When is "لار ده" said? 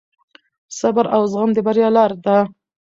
1.95-2.37